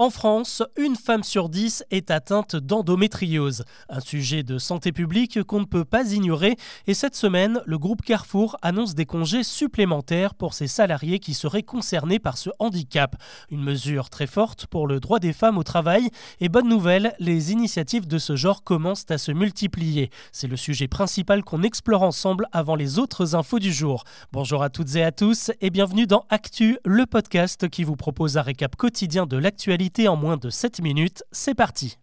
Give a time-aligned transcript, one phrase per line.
[0.00, 5.60] En France, une femme sur dix est atteinte d'endométriose, un sujet de santé publique qu'on
[5.60, 10.54] ne peut pas ignorer et cette semaine, le groupe Carrefour annonce des congés supplémentaires pour
[10.54, 13.14] ses salariés qui seraient concernés par ce handicap.
[13.50, 16.08] Une mesure très forte pour le droit des femmes au travail
[16.40, 20.08] et bonne nouvelle, les initiatives de ce genre commencent à se multiplier.
[20.32, 24.04] C'est le sujet principal qu'on explore ensemble avant les autres infos du jour.
[24.32, 28.38] Bonjour à toutes et à tous et bienvenue dans Actu, le podcast qui vous propose
[28.38, 31.24] un récap quotidien de l'actualité en moins de 7 minutes.
[31.32, 31.98] C'est parti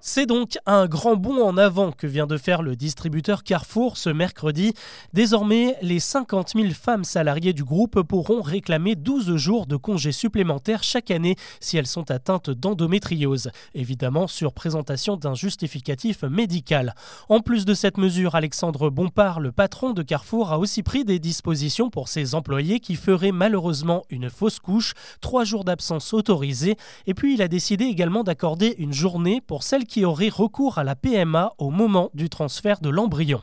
[0.00, 4.08] c'est donc un grand bond en avant que vient de faire le distributeur Carrefour ce
[4.08, 4.72] mercredi.
[5.12, 10.82] Désormais, les 50 000 femmes salariées du groupe pourront réclamer 12 jours de congés supplémentaires
[10.82, 16.94] chaque année si elles sont atteintes d'endométriose, évidemment sur présentation d'un justificatif médical.
[17.28, 21.18] En plus de cette mesure, Alexandre Bompard, le patron de Carrefour, a aussi pris des
[21.18, 26.76] dispositions pour ses employés qui feraient malheureusement une fausse couche, trois jours d'absence autorisés,
[27.06, 30.84] et puis il a décidé également d'accorder une journée pour celles qui aurait recours à
[30.84, 33.42] la PMA au moment du transfert de l'embryon.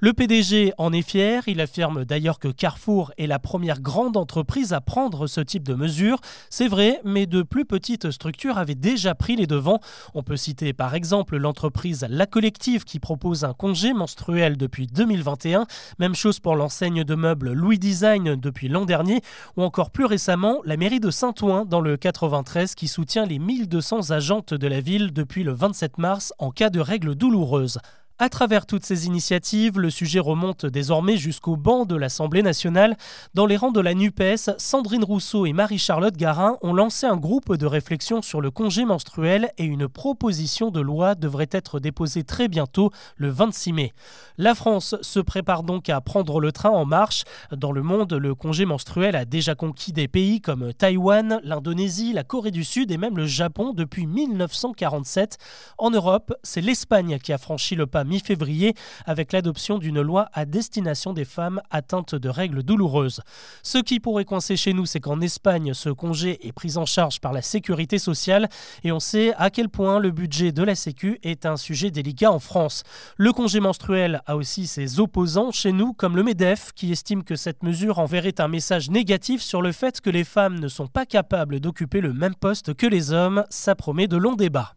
[0.00, 4.72] Le PDG en est fier, il affirme d'ailleurs que Carrefour est la première grande entreprise
[4.72, 6.18] à prendre ce type de mesures.
[6.50, 9.80] C'est vrai, mais de plus petites structures avaient déjà pris les devants.
[10.12, 15.66] On peut citer par exemple l'entreprise La Collective qui propose un congé menstruel depuis 2021,
[15.98, 19.22] même chose pour l'enseigne de meubles Louis Design depuis l'an dernier,
[19.56, 24.10] ou encore plus récemment la mairie de Saint-Ouen dans le 93 qui soutient les 1200
[24.10, 27.78] agentes de la ville depuis le 27 mars en cas de règles douloureuses.
[28.24, 32.96] À travers toutes ces initiatives, le sujet remonte désormais jusqu'au banc de l'Assemblée nationale.
[33.34, 37.54] Dans les rangs de la NUPES, Sandrine Rousseau et Marie-Charlotte Garin ont lancé un groupe
[37.54, 42.48] de réflexion sur le congé menstruel et une proposition de loi devrait être déposée très
[42.48, 43.92] bientôt, le 26 mai.
[44.38, 47.24] La France se prépare donc à prendre le train en marche.
[47.52, 52.24] Dans le monde, le congé menstruel a déjà conquis des pays comme Taïwan, l'Indonésie, la
[52.24, 55.36] Corée du Sud et même le Japon depuis 1947.
[55.76, 58.74] En Europe, c'est l'Espagne qui a franchi le pas mi-février
[59.06, 63.20] avec l'adoption d'une loi à destination des femmes atteintes de règles douloureuses.
[63.62, 67.20] Ce qui pourrait coincer chez nous, c'est qu'en Espagne, ce congé est pris en charge
[67.20, 68.48] par la sécurité sociale
[68.84, 72.30] et on sait à quel point le budget de la Sécu est un sujet délicat
[72.30, 72.84] en France.
[73.16, 77.34] Le congé menstruel a aussi ses opposants chez nous, comme le MEDEF, qui estime que
[77.34, 81.06] cette mesure enverrait un message négatif sur le fait que les femmes ne sont pas
[81.06, 83.44] capables d'occuper le même poste que les hommes.
[83.50, 84.74] Ça promet de longs débats.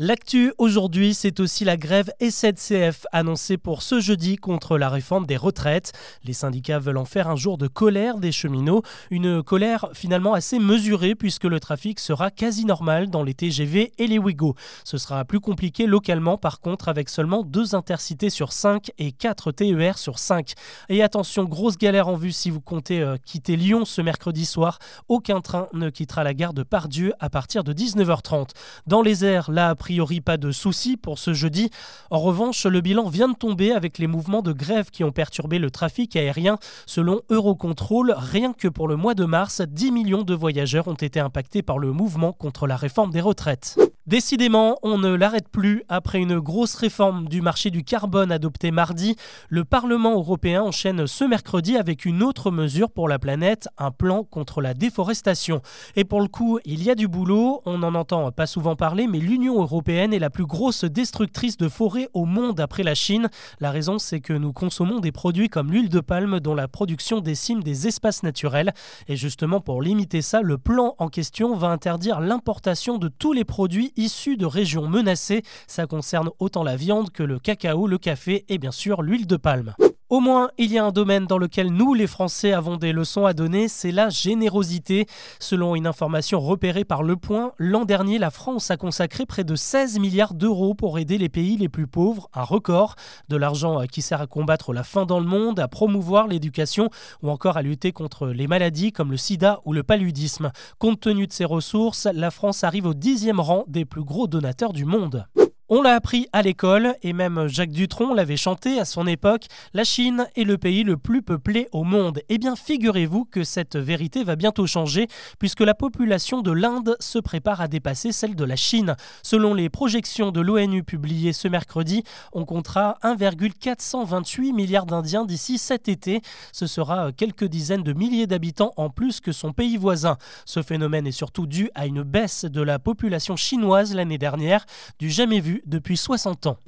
[0.00, 5.36] L'actu aujourd'hui, c'est aussi la grève SNCF annoncée pour ce jeudi contre la réforme des
[5.36, 5.90] retraites.
[6.22, 10.60] Les syndicats veulent en faire un jour de colère des cheminots, une colère finalement assez
[10.60, 14.54] mesurée puisque le trafic sera quasi normal dans les TGV et les Ouigo.
[14.84, 19.50] Ce sera plus compliqué localement par contre avec seulement deux intercités sur 5 et 4
[19.50, 20.52] TER sur 5.
[20.90, 24.78] Et attention, grosse galère en vue si vous comptez euh, quitter Lyon ce mercredi soir.
[25.08, 28.50] Aucun train ne quittera la gare de Pardieu à partir de 19h30.
[28.86, 31.70] Dans les airs, là après priori pas de soucis pour ce jeudi.
[32.10, 35.58] En revanche, le bilan vient de tomber avec les mouvements de grève qui ont perturbé
[35.58, 36.58] le trafic aérien.
[36.84, 41.20] Selon Eurocontrol, rien que pour le mois de mars, 10 millions de voyageurs ont été
[41.20, 43.78] impactés par le mouvement contre la réforme des retraites.
[44.08, 45.82] Décidément, on ne l'arrête plus.
[45.90, 49.16] Après une grosse réforme du marché du carbone adoptée mardi,
[49.50, 54.24] le Parlement européen enchaîne ce mercredi avec une autre mesure pour la planète, un plan
[54.24, 55.60] contre la déforestation.
[55.94, 59.06] Et pour le coup, il y a du boulot, on n'en entend pas souvent parler,
[59.06, 63.28] mais l'Union européenne est la plus grosse destructrice de forêts au monde après la Chine.
[63.60, 67.20] La raison, c'est que nous consommons des produits comme l'huile de palme dont la production
[67.20, 68.72] décime des espaces naturels.
[69.06, 73.44] Et justement, pour limiter ça, le plan en question va interdire l'importation de tous les
[73.44, 75.42] produits issus de régions menacées.
[75.66, 79.36] Ça concerne autant la viande que le cacao, le café et bien sûr l'huile de
[79.36, 79.74] palme.
[80.10, 83.26] Au moins, il y a un domaine dans lequel nous, les Français, avons des leçons
[83.26, 85.04] à donner, c'est la générosité.
[85.38, 89.54] Selon une information repérée par Le Point, l'an dernier, la France a consacré près de
[89.54, 92.94] 16 milliards d'euros pour aider les pays les plus pauvres, un record.
[93.28, 96.88] De l'argent qui sert à combattre la faim dans le monde, à promouvoir l'éducation
[97.22, 100.52] ou encore à lutter contre les maladies comme le sida ou le paludisme.
[100.78, 104.72] Compte tenu de ces ressources, la France arrive au dixième rang des plus gros donateurs
[104.72, 105.26] du monde.
[105.70, 109.84] On l'a appris à l'école, et même Jacques Dutronc l'avait chanté à son époque, la
[109.84, 112.20] Chine est le pays le plus peuplé au monde.
[112.30, 117.18] Eh bien, figurez-vous que cette vérité va bientôt changer, puisque la population de l'Inde se
[117.18, 118.96] prépare à dépasser celle de la Chine.
[119.22, 125.90] Selon les projections de l'ONU publiées ce mercredi, on comptera 1,428 milliards d'Indiens d'ici cet
[125.90, 126.22] été.
[126.50, 130.16] Ce sera quelques dizaines de milliers d'habitants en plus que son pays voisin.
[130.46, 134.64] Ce phénomène est surtout dû à une baisse de la population chinoise l'année dernière,
[134.98, 136.58] du jamais vu depuis 60 ans.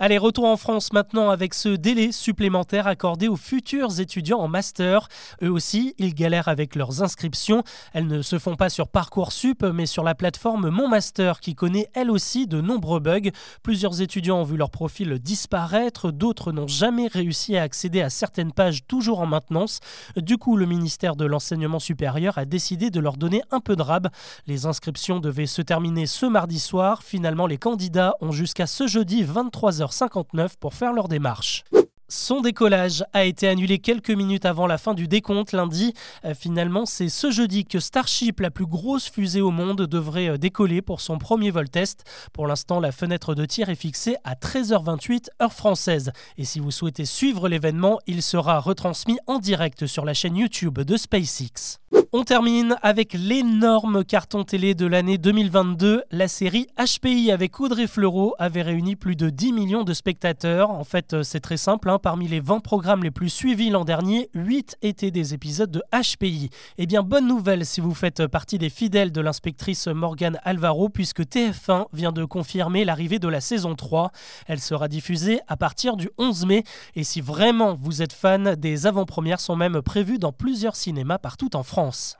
[0.00, 5.08] Allez, retour en France maintenant avec ce délai supplémentaire accordé aux futurs étudiants en master.
[5.42, 7.64] Eux aussi, ils galèrent avec leurs inscriptions.
[7.94, 11.88] Elles ne se font pas sur Parcoursup, mais sur la plateforme Mon Master qui connaît
[11.94, 13.32] elle aussi de nombreux bugs.
[13.64, 18.52] Plusieurs étudiants ont vu leur profil disparaître, d'autres n'ont jamais réussi à accéder à certaines
[18.52, 19.80] pages toujours en maintenance.
[20.16, 23.82] Du coup, le ministère de l'Enseignement supérieur a décidé de leur donner un peu de
[23.82, 24.10] rab.
[24.46, 27.02] Les inscriptions devaient se terminer ce mardi soir.
[27.02, 31.64] Finalement, les candidats ont jusqu'à ce jeudi 23h 59 pour faire leur démarche.
[32.10, 35.92] Son décollage a été annulé quelques minutes avant la fin du décompte lundi.
[36.24, 40.38] Euh, finalement, c'est ce jeudi que Starship, la plus grosse fusée au monde, devrait euh,
[40.38, 42.04] décoller pour son premier vol test.
[42.32, 46.10] Pour l'instant, la fenêtre de tir est fixée à 13h28 heure française.
[46.38, 50.78] Et si vous souhaitez suivre l'événement, il sera retransmis en direct sur la chaîne YouTube
[50.78, 51.78] de SpaceX.
[52.12, 56.04] On termine avec l'énorme carton télé de l'année 2022.
[56.10, 60.70] La série HPI avec Audrey Fleurot avait réuni plus de 10 millions de spectateurs.
[60.70, 61.90] En fait, euh, c'est très simple.
[61.98, 66.50] Parmi les 20 programmes les plus suivis l'an dernier, 8 étaient des épisodes de HPI.
[66.76, 71.22] Eh bien, bonne nouvelle si vous faites partie des fidèles de l'inspectrice Morgane Alvaro, puisque
[71.22, 74.10] TF1 vient de confirmer l'arrivée de la saison 3.
[74.46, 76.64] Elle sera diffusée à partir du 11 mai.
[76.94, 81.56] Et si vraiment vous êtes fan, des avant-premières sont même prévues dans plusieurs cinémas partout
[81.56, 82.16] en France.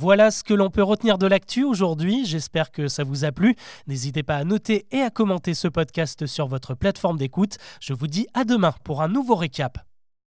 [0.00, 2.24] Voilà ce que l'on peut retenir de l'actu aujourd'hui.
[2.24, 3.56] J'espère que ça vous a plu.
[3.88, 7.56] N'hésitez pas à noter et à commenter ce podcast sur votre plateforme d'écoute.
[7.80, 9.87] Je vous dis à demain pour un nouveau récap.